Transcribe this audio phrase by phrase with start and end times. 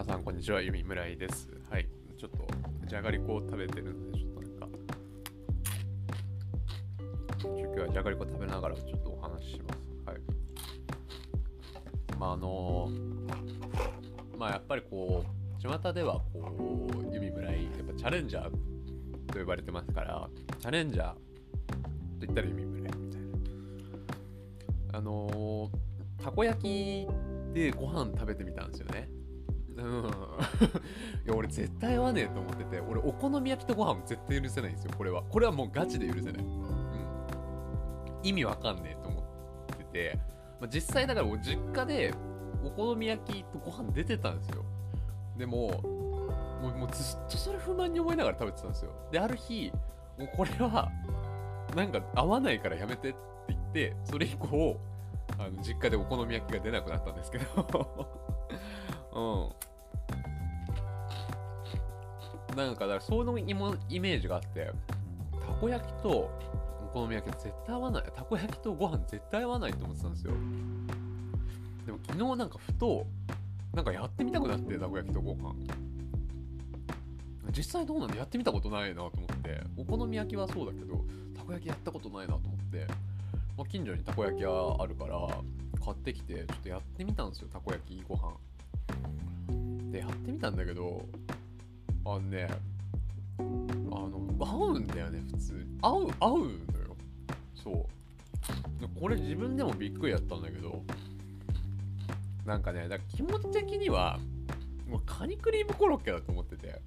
[0.00, 1.46] 皆さんこんにちは、ゆみむらいです。
[1.68, 1.86] はい、
[2.18, 2.48] ちょっと
[2.88, 4.68] じゃがりこを食べてるので、ちょっとなんか、
[7.42, 9.80] 今日はじゃがりこ食べながらちょっとお話しします。
[10.06, 10.16] はい。
[12.18, 12.90] まああの
[14.38, 18.50] まあやっぱりこう、巷ではこう、ゆみむらい、やっぱチャレンジャー
[19.30, 20.30] と呼ばれてますから、
[20.60, 21.18] チャレンジャーと
[22.20, 23.20] 言ったらゆみむらいみたい
[24.92, 24.98] な。
[24.98, 25.70] あの
[26.24, 27.06] たこ焼き
[27.52, 29.19] でご飯食べてみたんですよね。
[29.80, 30.04] うん、
[31.24, 35.22] いや俺絶対合わねえと思ってて俺お好み焼きとご飯絶対許せないんですよこれは。
[35.22, 36.50] これはもうガチで許せない、うん、
[38.22, 40.18] 意味わかんねえと思ってて、
[40.60, 42.14] まあ、実際だから実家で
[42.62, 44.64] お好み焼きとご飯出てたんですよ。
[45.36, 45.70] でも
[46.60, 48.90] もうずっとそれ不満に思いながら食べてたんですよ。
[49.10, 49.72] である日
[50.18, 50.90] もうこれは
[51.74, 54.78] なんか合わないからやめてって言ってそれ以降
[55.38, 58.10] あの実家でお好み焼きが出なくなったんですけど。
[59.12, 59.59] うん。
[62.66, 64.72] なんか、だからそのイメージがあって、
[65.40, 66.30] たこ焼きと
[66.82, 68.04] お好み焼き絶対合わない。
[68.14, 70.32] たこ焼きとご飯絶対合わないと思ってたんですよ。
[71.86, 73.06] でも昨日なんかふと、
[73.74, 75.54] なんかやってみたくなって、たこ焼きとご飯。
[77.56, 78.16] 実際どうなんだ？
[78.16, 81.04] やってみたことないなと思って、お好み焼きはそうだけど、
[81.36, 82.86] たこ焼きやったことないなと思って、
[83.56, 85.18] まあ、近所にたこ焼き屋あるから、
[85.84, 88.34] 買ってきて、ちょっとやってみたんですよ、たこ焼きご飯。
[89.90, 91.04] で、やってみたんだけど、
[92.10, 92.48] あのね、
[93.38, 95.66] あの、合うんだよね、普通。
[95.80, 96.96] 合う、合うのよ。
[97.54, 99.00] そう。
[99.00, 100.82] これ自分でもびっくりやったんだけど、
[102.44, 104.18] なんかね、だか気持ち的には、
[104.88, 106.82] もうカニクリームコロッケだと思ってて、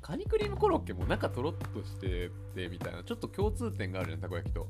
[0.00, 4.66] カニクリームコロッケも中とろっとしててみたいな、ちょっと共通点があるじゃん、たこ焼きと。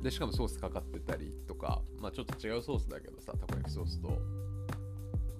[0.00, 4.08] で、しかもソースかかってたりとか、まあちょっと違うソースだけどさ、たこ焼きソースと、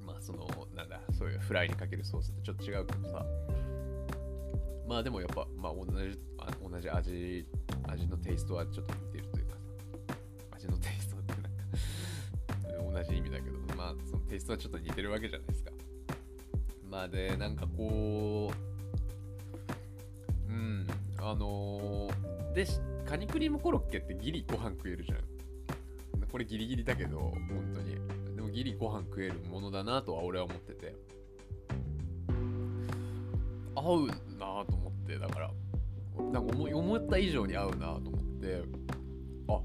[0.05, 3.27] まあその、なんだ、そういうフライにかけるソースってちょっと違うけどさ、
[4.89, 7.47] まあでもやっぱ、まあ同じ、あ同じ味、
[7.87, 10.17] 味のテイストはちょっと似てるというかさ、
[10.57, 15.71] 味のテイストってなんか同じ意味だけど、まあそのテイストはちょっと似てるわけじゃないですか。
[16.89, 18.51] まあで、なんかこ
[20.49, 20.87] う、うん、
[21.19, 22.67] あのー、で、
[23.05, 25.19] カニクリームコロッケってギリご飯食えるじゃん。
[26.33, 28.20] これギリギリだけど、本当に。
[28.51, 30.95] ギリご飯食えるものだなとは俺は思ってて。
[33.75, 34.07] 合う
[34.39, 35.51] なと思って、だから、
[36.33, 38.63] なんか思思った以上に合うなと思って、
[39.49, 39.61] あ、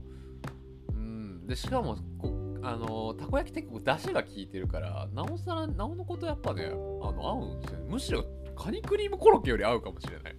[0.89, 1.47] うん。
[1.47, 7.85] で、しかも、こあのたこ焼きって結構出汁が効いてるから、なおさら、なおのことやっぱね、あの合うんですよね。
[7.89, 8.25] むしろ、
[8.55, 10.35] カニクリームコロッケより合うかもしれない。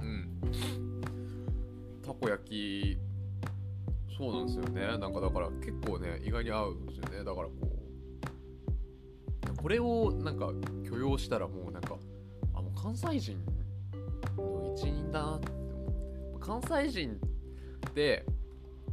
[0.00, 0.40] うん。
[2.02, 2.83] たこ焼き、
[4.16, 4.98] そうなんですよね。
[4.98, 7.24] なんかだから結構ね、意外に合うんですよね。
[7.24, 7.52] だからこ
[9.52, 10.52] う、これをなんか
[10.88, 11.96] 許容したらもうなんか、
[12.54, 13.44] あ、もう関西人
[14.36, 15.74] の一員だなって思って。
[16.44, 17.18] 関西人
[17.88, 18.26] って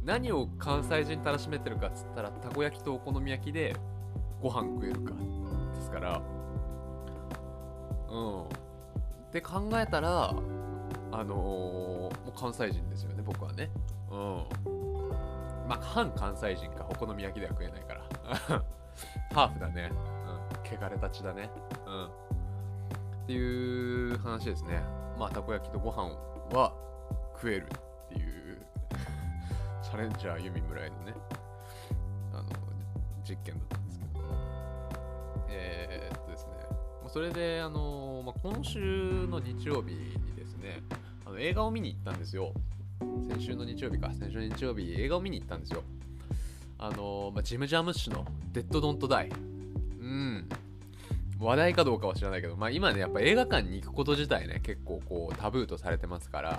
[0.02, 3.76] 何を関西人たらしめてるかっつったら、たこ焼きとお好み焼きで
[4.40, 5.12] ご飯食えるか
[5.74, 6.22] ですから、
[8.10, 8.42] うん。
[8.44, 8.46] っ
[9.30, 10.34] て考えたら、
[11.12, 13.70] あのー、もう関西人ですよね、僕はね。
[14.10, 14.71] うん。
[15.68, 18.02] まあ、反関西人か、お好み焼きでは食えないから。
[19.34, 19.90] ハーフだね。
[19.90, 20.86] うん。
[20.86, 21.50] 汚れたちだね。
[21.86, 22.04] うん。
[22.04, 22.08] っ
[23.26, 24.82] ていう話ですね。
[25.18, 26.08] まあ、たこ焼きとご飯
[26.52, 26.72] は
[27.34, 28.66] 食えるっていう、
[29.82, 31.14] チャレンジャー弓村へのね、
[32.32, 32.44] あの、
[33.24, 34.28] 実験だったんですけども。
[35.48, 36.52] えー、っとですね。
[37.08, 40.82] それで、あのまあ、今週の日曜日にですね、
[41.24, 42.52] あの映画を見に行ったんですよ。
[43.28, 45.82] 先週の日曜日か、先週の日曜日、映画を見に行ったんですよ。
[46.78, 49.30] あのまあ、ジム・ジャムッシュのデッド・ドント・ダイ。
[50.00, 50.48] うん。
[51.38, 56.50] 話題かどうかは知らないけど、まあ今ね、やっぱ映画館に行くこと自体ね、結構こうタブーとされてますから、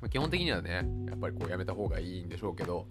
[0.00, 2.86] まあ、基本的にはね、やっぱりこうやめた方がいいんでしょうけど、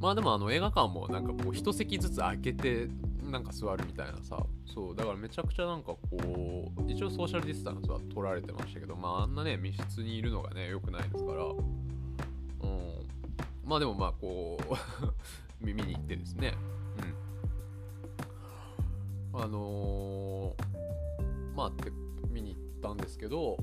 [0.00, 2.88] まあでもあの映画館もなんかこう一席ずつ空けて
[3.30, 11.60] なんか座るみたいなさ、そう、だからめちゃくちゃなんかこう、一応ソーシャルディスタンスは取られてましたけど、まああんなね、密室にいるのがね、良くないですから、うん。
[13.64, 14.64] まあでもまあこう、
[15.64, 16.54] 見に行ってですね、
[19.32, 19.40] うん。
[19.40, 21.92] あのー、まあって
[22.28, 23.56] 見に行ったんですけど、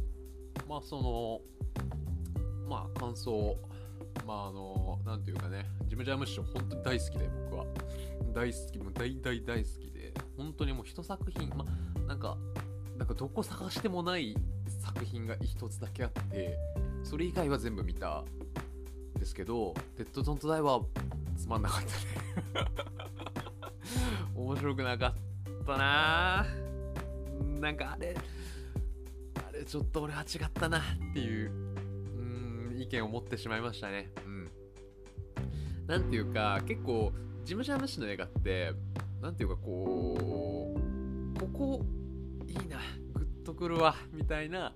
[0.67, 1.41] まあその、
[2.67, 3.57] まあ感想、
[4.27, 7.65] まああの、なんていうかね、ジム・ジャムッシュ本当に大好きで僕は。
[8.33, 11.65] 大好き、もう大大大好きで、本当にもう一作品、ま
[12.05, 12.37] なんか、
[12.97, 14.35] なんかどこ探してもない
[14.81, 16.57] 作品が一つだけあって、
[17.03, 18.25] それ以外は全部見た
[19.15, 20.81] んですけど、デッド・ドント・ダイは
[21.37, 21.81] つまんなかっ
[22.53, 22.67] たね。
[24.35, 26.45] 面白くなかっとな
[27.59, 28.15] なんかあれ
[29.49, 30.81] あれちょっと俺は違ったなっ
[31.13, 31.66] ていう
[32.87, 34.09] 意見を持ってしまいましたね。
[34.25, 34.49] うん。
[35.87, 37.11] なんていうか結構
[37.43, 38.71] ジム・ジャーム氏の映画って
[39.21, 40.75] なんていうかこ
[41.35, 41.85] うここ
[42.47, 42.79] いいな
[43.13, 44.73] グッとくるわみたいな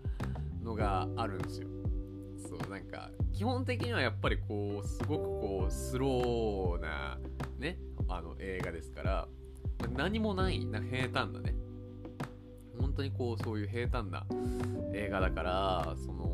[0.61, 1.67] のがあるんですよ。
[2.37, 7.17] そうなんか基本的にはやっぱりこうすごくこうスローな
[7.59, 7.77] ね
[8.09, 9.27] あの映画ですから
[9.95, 11.55] 何もないな平坦なね。
[12.79, 14.25] 本当にこうそういう平坦な
[14.93, 16.30] 映画だからその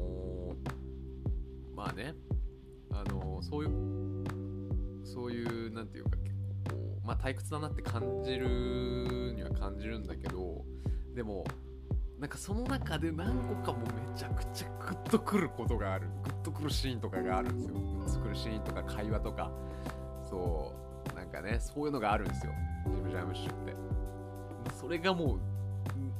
[1.77, 2.15] まあね
[2.91, 6.33] あのそういうそういうなんていうか結
[6.69, 10.65] 構こうまあ退屈だなって感じるには感じるんだけど
[11.13, 11.45] でも
[12.19, 16.07] なんかその中で何個かもめちゃくちゃグッとくることがある。
[16.23, 17.75] グッとくるシーンとかがあるんですよ。
[17.75, 19.51] グッとくるシーンとか会話とか。
[20.27, 20.73] そ
[21.13, 22.51] うなんかねそういうのがあるんですよ。
[22.87, 23.75] ジム・ジャムッシュって。
[24.81, 25.39] それがもう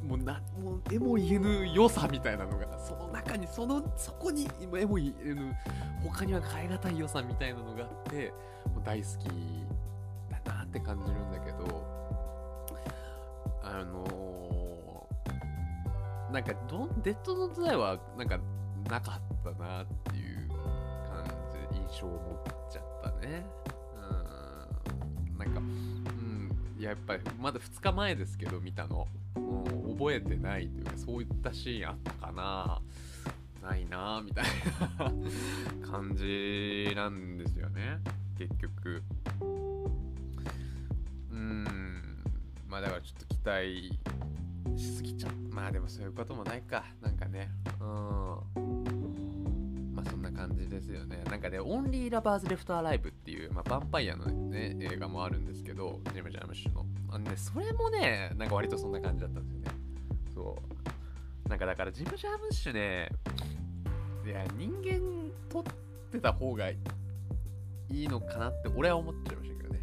[0.08, 5.54] もうなもう絵も言えぬ良さみたいなのがその中にそのそこに絵も言えぬ
[6.02, 8.34] 他には変え難い良さみたいなのがあって
[8.74, 9.28] もう大好き
[10.46, 11.98] だなって感じるんだけど
[13.62, 18.40] あのー、なんかドデッド・ドント・ダイはなんか
[18.90, 23.46] なかったなっていう感じで印象を持っちゃったね。
[25.30, 25.38] うん。
[25.38, 26.52] なんかうん。
[26.80, 29.08] いややっぱりまだ2日前ですけど見たの、
[29.98, 32.82] 覚えてないというかそういったシーンあったかな。
[33.68, 34.46] ないなみたい
[35.00, 35.12] な
[35.90, 38.00] 感じなんですよね。
[38.38, 39.02] 結局。
[41.32, 42.24] うん。
[42.68, 45.32] まあだからちょっと期待しすぎちゃう。
[45.54, 46.86] まあでもそういうこともないか。
[47.02, 47.50] なんかね。
[47.82, 47.88] うん。
[49.94, 51.24] まあそんな感じですよね。
[51.30, 56.86] なんかね「オンリー・ラバーズ・レフト・アライブ」っていう、まあ、ヴァンパイアのね映画もあるんですけどジム・ジャームッシュの。
[57.10, 59.77] あのねそれもねなんか割とそんな感じだったんですよね。
[61.50, 63.10] なんかだからジム・ジャームッシュね
[64.26, 65.00] いや人間
[65.50, 65.64] 撮っ
[66.12, 66.78] てた方がい
[67.90, 69.80] いのかなって俺は思っちゃいましたけどね。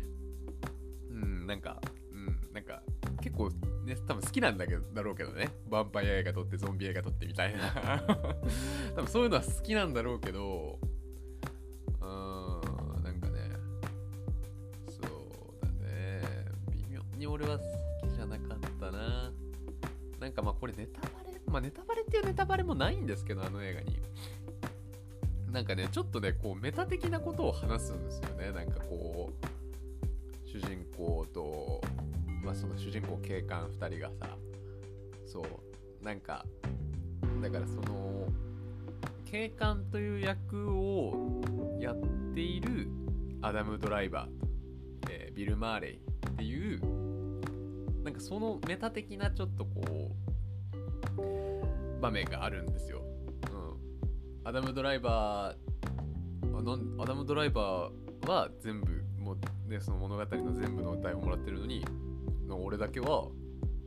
[1.10, 1.80] うんなんか
[2.12, 2.82] うんなんか
[3.22, 3.48] 結構
[3.86, 5.48] ね多分好きなんだけどだろうけどね。
[5.70, 8.02] ヴァンパイア映画撮ってゾンビ映画撮ってみたいな。
[8.94, 10.78] 多分そういうのは好きなんだろうけど
[12.00, 13.40] うーんなんかね
[14.88, 16.20] そうだね。
[16.70, 17.64] 微妙に俺は好
[20.34, 24.00] かまあこれネタバレまあネタバレっていうネタバレもないんですけどあの映画に。
[25.54, 28.50] なんかねちょっとねこうメタ的なことを話すんですよね。
[28.50, 31.80] なんかこう主人公と
[32.42, 34.36] まあその主人公警官2人がさ
[35.26, 36.44] そうなんか
[37.40, 38.26] だからその
[39.24, 41.40] 警官という役を
[41.80, 41.96] やっ
[42.34, 42.88] ている
[43.40, 46.80] アダム・ドライバー、えービル・マーレイっていう
[48.04, 50.14] なんかそのメタ的なちょっとこ
[51.18, 53.00] う場面があるんですよ。
[53.50, 61.82] うん、アダム・ドライバーなんアダム・ドライバーは全部もう、ね、その物語の全部の題をもらってるのに
[62.46, 63.28] の俺だけは、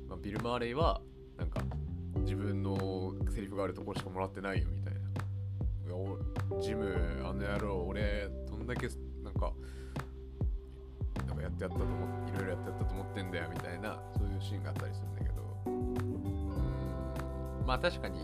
[0.10, 1.00] まあ、ビル・マーレイは
[1.38, 1.62] なんか
[2.22, 5.00] 自分のセリフがあるところしかもらってないよみたいな。
[6.60, 8.90] いジムあの野郎俺どんだけ
[11.58, 15.42] ってやったと思っていろいろやってやったと思ってんだよみたいなそういうシーンがあったりするんだけど。
[15.66, 15.70] う
[17.64, 17.66] ん。
[17.66, 18.20] まあ確かに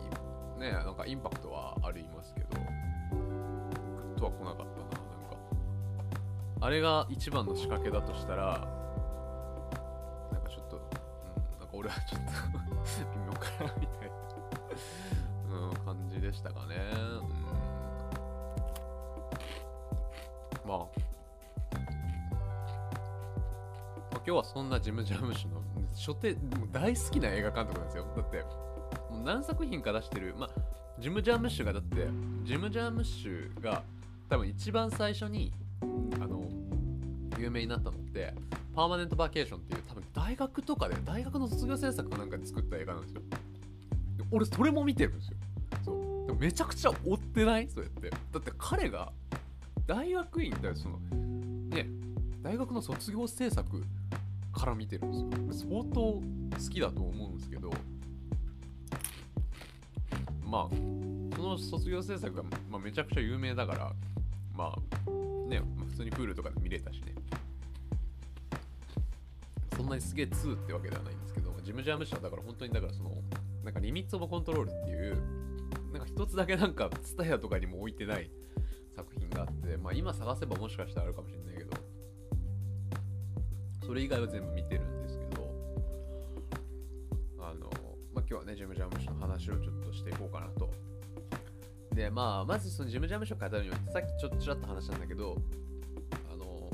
[0.59, 2.63] ねなんかインパクトはありますけどグ
[4.15, 5.35] ッとは来なかったななんか。
[6.61, 8.67] あれが一番の仕掛けだとしたら
[10.31, 10.83] なんかちょっと、うん、
[11.59, 12.31] なんか俺はちょっと
[13.13, 14.09] 微妙かなみたい
[15.49, 16.75] な、うん、感じでしたかね。
[20.63, 20.69] うん。
[20.69, 21.12] まあ
[24.25, 25.61] 今日はそんなジム・ジャームッシュの
[25.93, 28.07] 初手も大好きな映画監督なんですよ。
[28.15, 28.37] だって
[29.11, 30.49] もう何作品か出してるま
[30.97, 32.07] ジム・ジャームッシュがだって
[32.45, 33.83] ジム・ジャームッシュが
[34.29, 35.51] 多分一番最初に
[36.21, 36.41] あの
[37.37, 38.33] 有名になったのって
[38.73, 43.21] パーマネント・バケーションっていう多分大学とかで大学の卒業制作かなんかで作った映画なんですよ。
[44.31, 45.37] 俺それも見てるんですよ。
[45.83, 46.27] そう。
[46.27, 47.67] でもめちゃくちゃ追ってない？
[47.67, 48.09] そうやって。
[48.09, 49.11] だって彼が
[49.85, 50.97] 大学院だよその
[51.67, 51.89] ね
[52.41, 53.83] 大学の卒業制作
[54.53, 55.69] から見てるんですよ。
[55.71, 56.21] 相当好
[56.69, 57.71] きだと思うんですけど
[60.45, 60.75] まあ
[61.35, 63.91] その卒業制作が、まあ、めちゃくちゃ有名だから
[64.55, 65.09] まあ
[65.49, 67.13] ね普通にプールとかで見れたしね。
[69.75, 73.11] そんなにすげえ2ってわけではないんですけどジム・ジャーム社はだから本当にだからその
[73.63, 75.17] なんかリミッツ・オブ・コントロールっていう
[75.91, 78.29] なんか一つだけなんかツタヤとかにも置いてない
[78.95, 81.52] 作品があってまあ今探せばもしかしたらあるかもしれない
[83.85, 85.49] それ以外は全部見てるんですけど
[87.39, 87.69] あの、
[88.13, 90.69] まあ今日はねジム・ジャムシの話をちょっとしていこうかなと。
[91.93, 95.37] でまあまずそのジム・ジャムショ語るにはさっきちょっとちらっと話したんだけど
[96.31, 96.71] あの、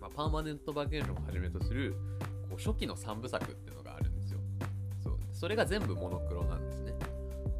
[0.00, 1.94] まあ、パーマネントバケーションをはじめとする
[2.50, 4.40] こう初期の3部作っていうのがあるんですよ。
[5.04, 5.18] そう。
[5.32, 6.92] それが全部モノクロなんですね。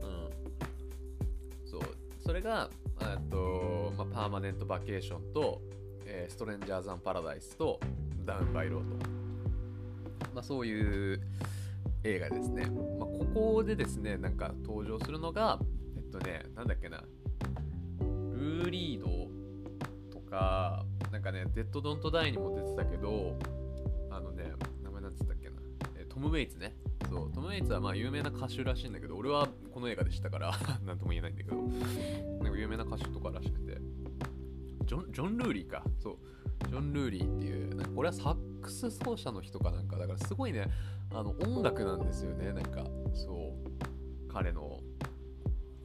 [0.02, 1.71] うん。
[1.71, 1.81] そう。
[2.19, 2.69] それが
[3.00, 5.61] えっと、まあ、パーマネントバケーションと、
[6.05, 7.81] えーストレンジャー・ザン・パラダイスと
[8.25, 8.97] ダウン・バイ・ロー、
[10.35, 11.21] まあ、そういう
[12.05, 15.59] 映画ですね、まあ、ここでですねなんか登場するのが
[15.97, 17.02] えっとねなんだっけな。
[18.00, 19.29] ルー・リード
[20.11, 23.37] とかなんかねデッド・ドント・ダイにも出てたけど
[24.11, 24.52] あのね
[24.83, 25.57] 名前なんつったっけな、
[25.97, 26.75] えトム・ウェイツね。
[27.09, 30.52] そうトム・ウェイツはまあ有名な歌手らしいんだけど俺はこの映画で知ったから
[30.85, 31.57] なんとも言えないんだけど。
[31.57, 33.79] なんか有名な歌手とからしくて。
[34.87, 35.85] ジョンジョン・ルーリーか。
[35.99, 36.19] そう。
[36.69, 39.97] ジョン・ルーリーっていうなんかこれはサックス奏者の人かなんか。
[39.97, 40.66] だからすごいね
[41.11, 42.52] あの音楽なんですよね。
[42.52, 44.81] なんかそう彼の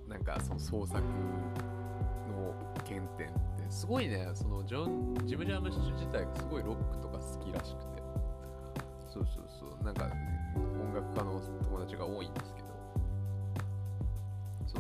[0.08, 2.54] なんかその創作の
[2.86, 3.66] 原点って。
[3.70, 8.02] すごいねそのジョンジム・ジャームッシュ自体がすごいロックとか好きらしくて。
[9.10, 9.84] そうそうそう。
[9.84, 10.10] なんか
[10.56, 12.68] 音楽家の友達が多いんですけど。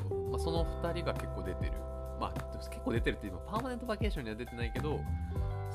[0.09, 1.73] そう、まあ、その2人が結構出てる。
[2.19, 4.99] まあ結構出てるっていうのはパーマネントバケーションには出てないけど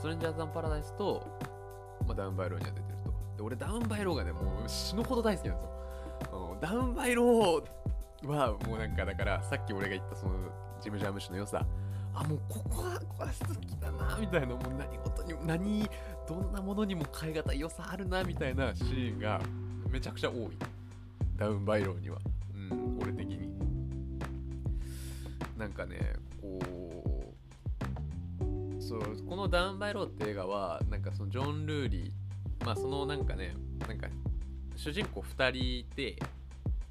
[0.02, 1.24] ストレンジャーズ・アン・パラダイスと、
[2.08, 3.36] まあ、ダウン・バイローには出てると。
[3.36, 5.70] で俺ダウン・バイローがねもう死ぬほど大好きなんですよ。
[6.52, 10.34] うんダウン・バイローはもうなんかだからさっき俺が言ったその
[10.80, 11.64] ジム・ジャームッシュの良さ。
[12.14, 15.88] あもうここはこれ好きだなみたいなもう何事にも何
[16.28, 19.40] どんなものにも変え難い良さあるなみたいなシーンが
[19.88, 20.50] めちゃくちゃ多い。
[21.36, 22.18] ダウンバイローには。
[22.56, 23.52] うん俺的に。
[25.56, 26.81] なんかねこう
[28.92, 33.54] そうこのダウンバイローって映画はなんかそのジョン・ルーリーまあそのなんかね
[33.88, 34.06] なんか
[34.76, 36.16] 主人公2人いて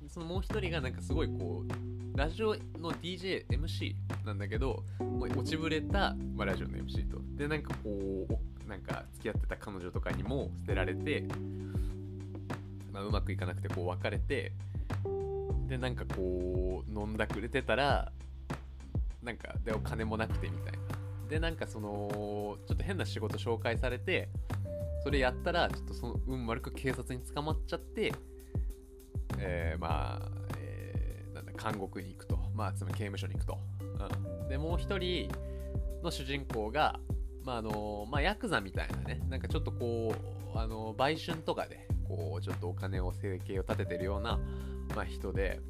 [0.08, 3.93] そのもう1人がなんかすごいこうラジオの DJMC
[4.25, 7.20] なんだけどもう落ちぶれた、まあ、ラジオの MC と。
[7.36, 7.89] でなんかこ
[8.29, 11.25] うおなんか付き合ってた彼女とかにも捨てられて、
[12.91, 14.53] まあ、うまくいかなくてこう別れて
[15.67, 18.12] でなんかこう飲んだくれてたら
[19.22, 20.80] なんかでお金もなくてみたいな。
[21.31, 24.27] でなんかそのちょっと変な仕事紹介されて
[25.01, 28.13] それやったらちょっとその運悪く警察に捕まっちゃって
[29.39, 32.38] えー、まあ、えーなんだ監獄に行くと。
[32.53, 33.57] まあつまり刑務所に行くと、
[34.41, 35.31] うん、でもう一人
[36.03, 37.00] の主人公が
[37.43, 39.21] まああのまあヤクザみたいなね。
[39.29, 40.13] なんかちょっとこ
[40.53, 44.38] うあの売春とかでこうちょっとお金を生計を立ててるような、
[44.95, 45.61] まあ、人で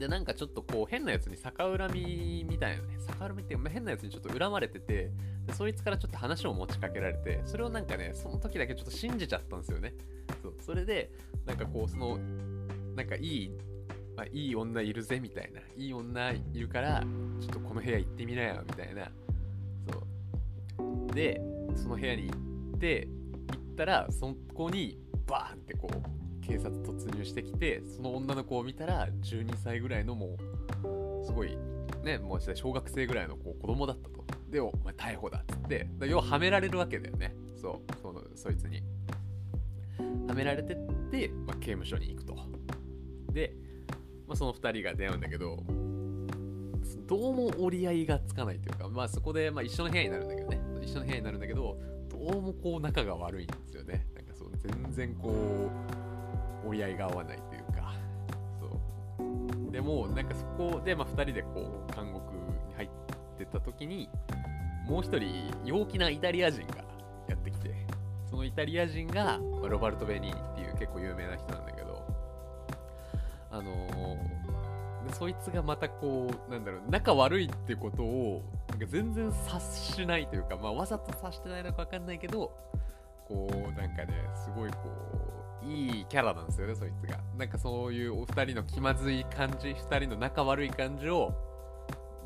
[0.00, 5.10] でなんかちょっとこう変なやつに逆恨みみたいなね逆恨みってまあ変なやつにちょっと恨まれてて
[5.46, 9.92] でそいつからちょっと話を持ちかけられてそれをなんかねその時だけちょっと信じちゃったんですよね。
[10.42, 10.54] そう。
[10.58, 11.10] それで
[11.44, 12.16] なんかこうその
[12.96, 13.52] なんかいい、
[14.16, 17.02] まあ、いい女いるぜみたいないい女いるから
[17.38, 19.10] ちょっとこの部屋行ってみなよみたいな。
[20.78, 21.14] そう。
[21.14, 21.42] で
[21.76, 22.34] その部屋に行
[22.76, 26.19] って行ったらそこにバーンってこう
[26.50, 30.36] 警察突入してきてその女の子を見たら12歳ぐらいのも
[31.22, 31.56] うすごい
[32.02, 34.24] ねもう小学生ぐらいのこう子供だったと。
[34.50, 35.86] でお前逮捕だっつって。
[36.00, 37.36] 要ははめられるわけだよね。
[37.54, 38.82] そうそのそいつに。
[40.26, 40.76] はめられてっ
[41.12, 42.34] て、まあ、刑務所に行くと。
[43.32, 43.54] で、
[44.26, 45.62] まあ、その2人が出会うんだけど
[47.06, 50.60] どうも折り合いがつかないというか、まあ、そこで、まあ、一緒の部屋になるんだけどね。
[50.82, 51.78] 一緒の部屋になるんだけど
[52.08, 54.04] どうもこう仲が悪いんですよね。
[54.16, 55.99] なんかそう全然こう
[56.66, 57.92] 折り合いが合わないというか。
[58.60, 59.24] そ
[59.68, 59.72] う。
[59.72, 62.88] でもなんかそこで、まあ、2人でこう監獄に入っ
[63.38, 64.08] てた時に
[64.86, 66.84] もう一人陽気なイタリア人が
[67.28, 67.74] やってきて
[68.28, 72.04] そのイタリア人が、まあ、ロバルト・ベニーっていう結構有名な人なんだけど
[73.50, 74.40] あのー
[75.14, 82.52] そいつがまたこうなんだろう仲悪いってことをなんか全然察しないというか、まあ、わざと察してないのか分かんないけど
[83.26, 84.14] こうなんかね
[84.44, 87.18] すごいこういいキャラなんですよねそいつが。
[87.36, 91.32] なんかそういうお二人の気まずい感じ二人の仲悪い感じを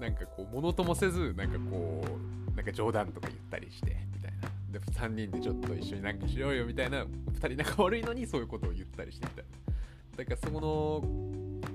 [0.01, 2.05] なんかこうものともせずなんかこ
[2.53, 4.49] うなんか冗談とか言ったりしてみたいな。
[4.79, 9.75] で3人でちょっと一緒になんかしようよみたいな2人仲悪いのにそういうことを言ったりしてみたいな。
[10.17, 11.05] だからその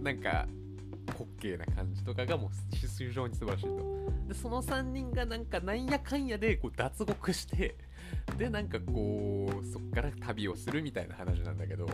[0.02, 0.48] なんか
[1.08, 4.12] 滑稽な感じとかがもう非常に素晴らしいと。
[4.28, 7.76] でその3人がなんかなんやかんやでこう脱獄して
[8.38, 11.88] でなんかこうそっから旅をするみたいな話なんだけど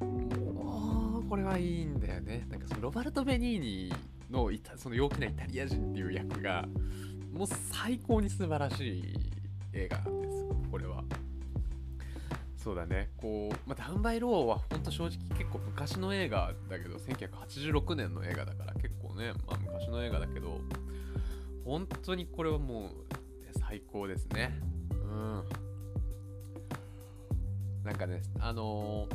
[0.00, 2.46] もうこれはいいんだよね。
[2.50, 3.92] なんかそのロバルト・ベニーニ
[4.30, 6.66] のイタその陽気なイタリア人っていう役が
[7.32, 9.14] もう最高に素晴らしい
[9.72, 11.04] 映画ですこれは。
[12.56, 13.10] そうだね。
[13.16, 20.60] こう、まあ、ダウンバイローは本当正直結構昔の映画だけど1986年の映画だから結構ね、まあ、昔の映画だけど
[21.64, 22.90] 本当にこれはもう
[23.58, 24.60] 最高ですね。
[25.12, 25.44] うん。
[27.84, 29.08] なんかねあの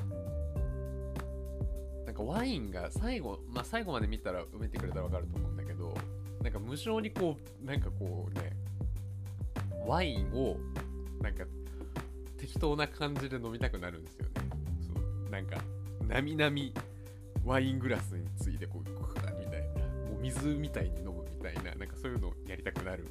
[2.04, 5.94] ー、なんかワインが最後まあ最後まで見たら埋めてくれたら分かると思うんだけど
[6.44, 8.52] なんか無性にこうなんかこうね
[9.86, 10.58] ワインを
[11.22, 11.46] なんか
[12.38, 14.32] 適当な感じで飲みたくなるんですよね。
[14.94, 15.58] そうなんか
[16.08, 16.74] なみなみ
[17.46, 18.96] ワイングラスについてこうみ
[19.46, 23.08] たいなもう水みたいに飲むみたいななんかそういうのをやりたくなる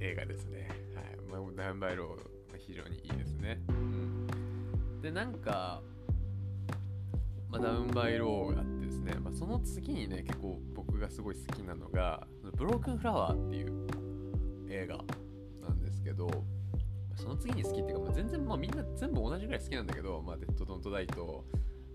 [0.00, 0.68] 映画ですね。
[0.94, 2.40] はい、まあ、ダウンバイロー
[2.70, 5.82] 非常にいいですね、うん、でなんか、
[7.48, 12.26] まあ、ダウンバイローがあってですね、まあ、その次にね結構僕がすごい好きなのが
[12.56, 13.86] ブロークンフラワーっていう
[14.70, 14.98] 映画
[15.66, 16.30] なんですけど
[17.16, 21.44] その次に好きっていうか、まあ、全然、まあ、みんな全部同じぐらい好きなんだけど、まあ、デッド・ドント・ダイと、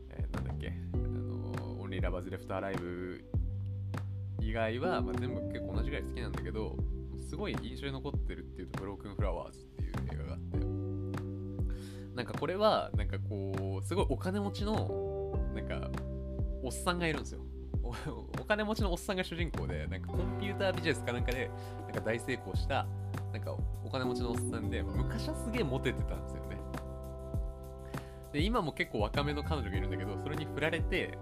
[0.10, 3.24] えー、なんだっけ、あの、オンリー・ラバーズ・レフト・アライブ
[4.40, 6.78] 以外は、まあ、全部結構同じぐらい好きなんだけど、
[7.26, 10.58] すごい印象に残ってるっていうと、ブロークン・フラワーズっていう映画があって、
[12.16, 15.90] なんかこれは、なんかこう、すごいお金持ちの、なんか、
[16.64, 17.42] おっさんがいるんですよ。
[18.40, 21.52] お金持ちのおっさんが主人公で、なんかコンピュータービジネスかなんかで、
[21.84, 22.88] なんか大成功した、
[23.32, 26.58] なんかお金持ちのおっさんで、昔はすげえモテてたんですよね。
[28.34, 31.18] で、今も結構若めの彼女がいるんだけど、それに振られて、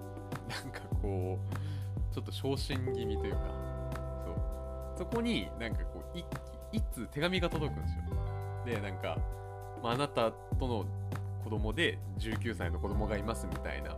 [0.50, 3.39] なんかこう、ちょっと昇進気味というか、
[4.25, 4.98] そう。
[5.00, 5.83] そこになんか、
[6.72, 8.03] 一通手紙が届くんですよ。
[8.65, 9.17] で、なんか、
[9.82, 10.86] まあ、あなたとの
[11.43, 13.96] 子供で19歳の子供がいますみたいな。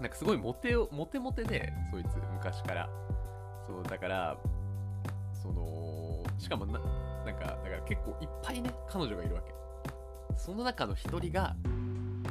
[0.00, 2.88] なんかすごいモテモテモテで、そいつ、昔から。
[3.66, 4.36] そう、だから、
[5.42, 6.78] その、しかもな、
[7.24, 9.54] なんか、だから結構いっぱいね、彼女がいるわけ。
[10.36, 11.56] その中の一人が、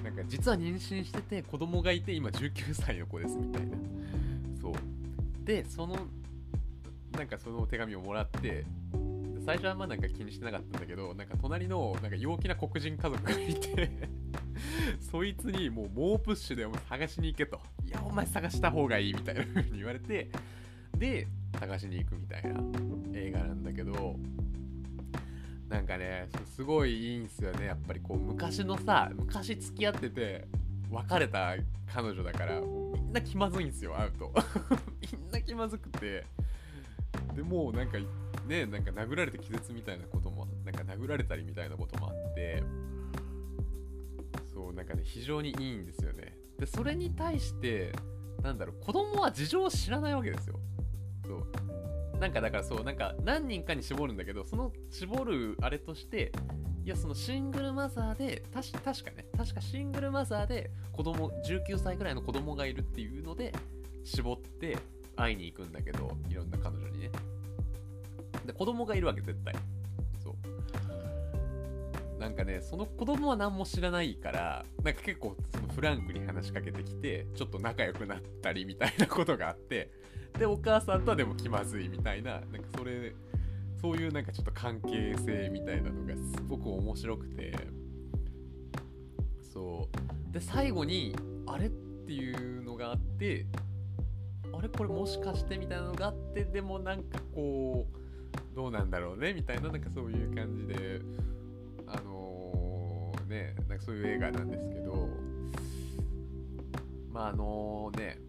[0.03, 3.77] なんか実は妊娠してて子供がいて今19歳の子ですみたいな。
[4.61, 4.73] そう。
[5.43, 5.95] で、その、
[7.15, 8.65] なんかその手紙をもらって、
[9.45, 14.09] 最初はまあなんか気にしてなかったんだけど、なんか隣のなんか陽気な黒人家族がいて
[14.99, 17.59] そいつにもう猛プッシュでお前探しに行けと。
[17.85, 20.29] いや、お前探した方がいいみたいな風に言われて、
[20.97, 21.27] で、
[21.59, 22.59] 探しに行くみたいな
[23.13, 24.15] 映画なんだけど
[25.69, 27.65] なんかねすごいいいんすよね。
[27.65, 30.47] やっぱりこう昔のさ昔付き合ってて
[30.91, 31.55] 別れた
[31.91, 34.31] 彼女だからみんな気まずいんすよ会うと。
[35.01, 36.25] みんな気まずくて。
[37.35, 37.97] でもなんか
[38.47, 42.63] ねなんか殴られて気絶みたいなこともなんか殴られたりみたいなこともあって
[44.53, 46.37] そうなんかね非常にいいんですよね。
[46.57, 47.91] でそれに対して
[48.41, 50.59] なんだろう子供は事情を知らないわけですよ。
[51.25, 51.65] そう。
[52.19, 56.31] なんかだからそうなんか何人かに絞るんだけどその絞るあれとして
[56.85, 58.71] いやそのシングルマザーで確
[59.03, 63.53] かね確かシングルマザーで子供19歳ぐらいの子供がいるっていうので
[64.03, 64.77] 絞って
[65.15, 67.09] 会いに行くんだけどいろんな彼女にね。
[68.57, 69.53] 子供がいるわけ絶対。
[70.23, 72.19] そう。
[72.19, 79.91] なんかねその子供は何も知らないからなんか結構そのフランクに話しかけてきてちょっと仲良くなったりみたいなことがあって
[80.39, 83.13] でお母さんとはでも気まずいみたいななんかそれ
[83.81, 87.53] そういうなんかちょっと関係性みたいなのがすごく面白くて
[89.53, 89.89] そ
[90.29, 90.33] う。
[90.33, 91.15] で最後に
[91.47, 93.45] あれっていうのがあって
[94.51, 98.04] あれこれもしかしてみたいなのがあってでもなんかこう
[98.55, 101.01] どうなんだろうねみたいななんかそういう感じで
[101.87, 105.09] あのー、ねなんかそういう映画なんですけど
[107.11, 108.19] まああのね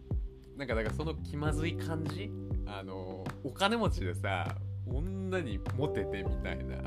[0.57, 2.31] なんかだからその気まずい感じ
[2.65, 4.55] あのお金持ちでさ
[4.87, 6.77] 女にモテてみたいな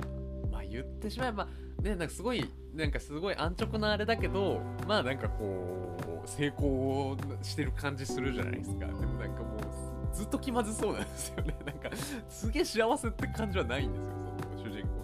[0.50, 1.46] まあ言ってしまえば
[1.80, 8.87] ねなんかすごいなんかすごい安直なあれだけどまあなんかこう成功してる感じするじゃないですか。
[8.87, 9.61] でもなんかもう
[10.12, 11.56] ずっと気まずそうなんですよね。
[11.64, 11.90] なんか
[12.28, 14.94] すげえ幸せって感じはないんですよその主人公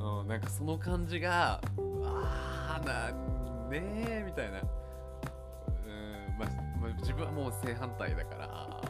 [0.00, 0.20] に。
[0.20, 1.60] うんなんかその感じが
[2.04, 4.60] ああなんねえみたいな。
[4.60, 6.46] うんま
[6.80, 8.46] ま、自分はもう正反対だから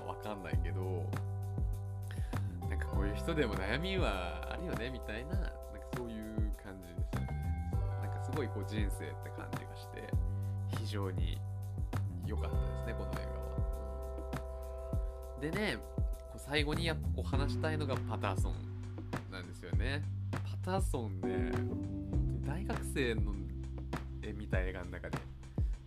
[0.06, 1.04] わかんないけど
[2.68, 5.50] なんかこういう人でも悩みはあるよねみたいななんか
[5.96, 7.26] そういう感じですよね。
[8.02, 10.08] なんかすごいこう人生って感じがして
[10.78, 11.38] 非常に
[12.26, 13.33] 良かったですねこの映画。
[15.44, 15.76] でね
[16.38, 18.54] 最後にやっぱこう話したいのがパターソン
[19.30, 20.02] なんですよね。
[20.32, 20.38] パ
[20.72, 21.52] ターソンね
[22.46, 23.34] 大学生の
[24.22, 25.18] 絵見た映画の中で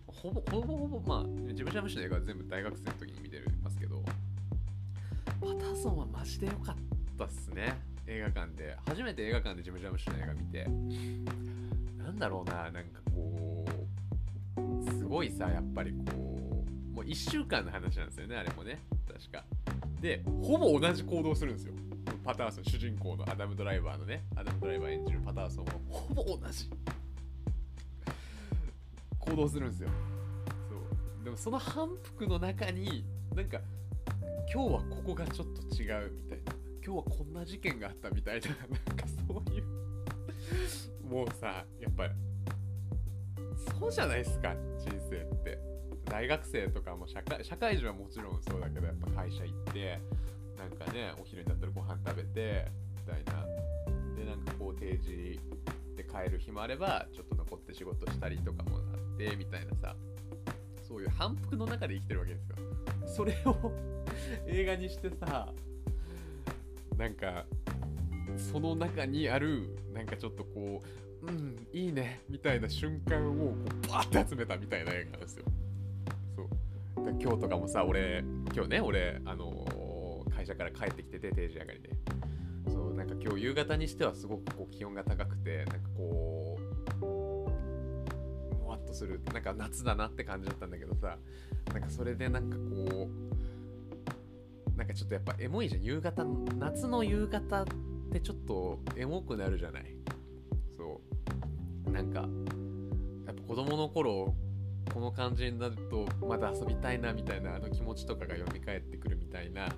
[0.06, 4.00] ほぼほぼほぼまあジムジャムシの映画は全部大学生の時に見てますけど
[5.40, 6.76] パターソンはマジで良かっ
[7.18, 8.76] たっすね映画館で。
[8.86, 10.68] 初めて映画館でジムジャムシの映画見て。
[11.98, 13.64] なんだろうななんかこ
[14.56, 16.04] うすごいさやっぱりこ
[16.92, 18.78] うもう1週間の話なんですよねあれもね。
[19.08, 19.44] 確か。
[20.00, 21.74] でほぼ同じ行動するんですよ。
[22.24, 26.70] パターソン主人公のアダム・ドライバーのねアダム・ドライバー演じるパターソンはほぼ同じ。
[29.18, 29.88] 行動するんですよ。
[30.68, 30.76] そ
[31.20, 31.24] う。
[31.24, 33.60] でもその反復の中になんか
[34.52, 36.52] 今日はここがちょっと違うみたいな。
[36.84, 38.46] 今日はこんな事件があったみたいな。
[38.48, 38.58] なん
[38.96, 39.64] かそういう。
[41.06, 42.12] もうさやっぱり
[43.78, 45.58] そうじゃないですか人生って。
[46.06, 50.00] 大学生とかも社会社会人はもちろんそうだけどやっぱ会社行って
[50.56, 52.66] なんかねお昼になったらご飯食べて
[53.06, 53.44] みたいな。
[54.16, 55.38] でなんかこう定時
[55.96, 59.94] で帰る日もあればちょっと残って仕事したりとかもあってみたいなさ。
[60.88, 62.56] そういう反復の中で生きてるわけですよ。
[63.06, 63.72] それを
[64.48, 65.52] 映画にしてさ
[66.96, 67.44] なんか
[68.36, 73.54] その中にあるなんかちょっとこううんいいねみたいな瞬間をこ
[73.84, 75.44] うバーって集めたみたいな映画なんですよ。
[76.36, 77.04] そう。
[77.04, 81.90] だ今日とかもさ俺今日ね俺あのー会社から帰ってきてて定時上がりで。
[82.70, 86.58] そうなんか今日夕方にしてはすごくこう気温が高くてなんかこ
[87.00, 91.16] うもわっとするなんか夏だなって感じだったんだけどさ
[91.72, 93.08] なんかそれでなんかこ
[94.74, 95.82] うなんかちょっとやっぱエモいじゃん。
[95.82, 97.66] 夕方夏の夕方っ
[98.12, 99.96] てちょっとエモくなるじゃない。
[101.98, 102.20] なんか
[103.26, 104.32] やっぱ子供の頃
[104.94, 109.68] この感じになるとまだ遊びたいなみたいなあの気持ちとかが蘇ってくるみたいな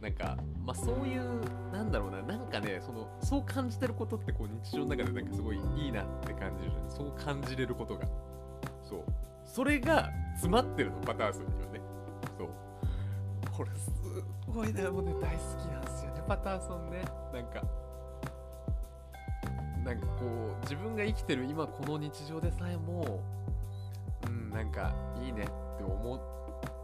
[0.00, 1.40] なんかまあそういう
[1.72, 6.90] なんだろうななんかねそのそう感じてることってこう日常の中でなんかすごいいいなって感じるじゃん。
[6.90, 8.06] そう感じれることが。
[8.88, 9.04] そう。
[9.44, 11.80] それが詰まってるのパターソンにはね。
[12.38, 12.48] そう。
[13.50, 13.90] これす
[14.46, 17.23] ごいねもうね大好きなんですよねパターソンね
[19.84, 23.20] なんかこう自分が生きてる今この日常でさえも
[24.26, 25.44] うんなんかいいねっ
[25.78, 26.20] て思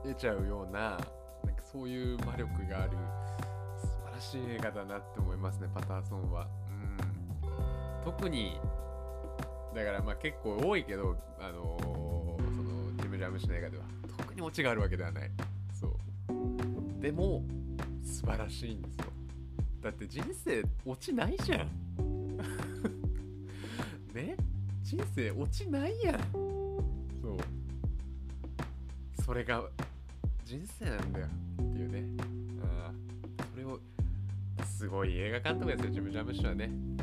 [0.06, 2.90] えちゃうようななんかそういう魔力がある
[3.80, 6.46] 素晴らしい映画だなって思いますねパターソンは。
[6.68, 8.04] うん。
[8.04, 8.58] 特に
[9.74, 11.80] だからまあ結構多いけどあのー
[12.56, 13.84] そのジム・ジャムシの映画では
[14.18, 15.30] 特にオチがあるわけではない。
[15.72, 17.00] そう。
[17.00, 17.42] でも
[18.02, 19.06] 素晴らしいんですよ。
[19.80, 21.89] だって人生オチないじゃん。
[24.20, 24.36] ね。
[24.82, 26.20] 人生オチないやん。
[27.22, 27.38] そう。
[29.24, 29.62] それが
[30.44, 31.26] 人生なんだよ。
[31.62, 32.04] っていうね。
[32.62, 32.90] あ
[33.52, 33.78] それを
[34.64, 36.64] すごい映画監督ですよジム・ジャムシはね。
[36.64, 36.96] うん。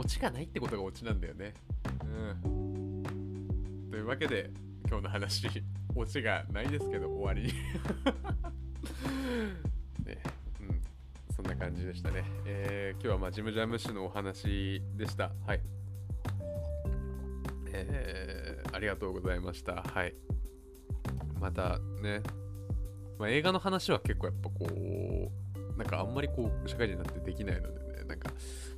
[0.00, 1.52] オチがないってことがオチなんだよね。
[2.02, 2.06] う
[2.48, 3.02] ん。
[3.90, 4.50] というわけで
[4.88, 5.48] 今日の話
[5.94, 7.42] オチがないですけど終わり。
[7.42, 7.48] に
[10.06, 10.18] ね。
[11.36, 12.24] そんな感じでしたね。
[12.46, 15.32] えー今日はまあジムジャム氏のお話でした。
[15.46, 15.60] はい。
[17.72, 19.82] えーありがとうございました。
[19.82, 20.14] はい。
[21.40, 22.22] またね、
[23.18, 28.28] まあ、映画の話は結構やっぱこう、なんかあんまりこう、社会人になってできないのでね、なんか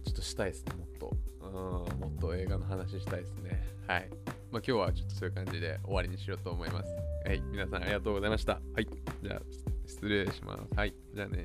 [0.04, 1.16] ちょっとしたいですね、もっと。
[1.40, 1.52] うん、
[2.00, 3.62] もっと映画の話したいですね。
[3.86, 4.08] はい。
[4.52, 6.94] まあ今日はちょっとそういう感じで終わりにしようと思います。
[7.26, 7.40] はい。
[7.50, 8.60] 皆さんありがとうございました。
[8.74, 8.88] はい。
[9.22, 9.40] じゃあ、
[9.86, 10.74] 失礼します。
[10.76, 10.94] はい。
[11.14, 11.44] じゃあね